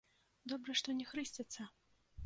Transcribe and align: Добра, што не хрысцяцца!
Добра, 0.53 0.77
што 0.81 0.97
не 1.03 1.07
хрысцяцца! 1.13 1.71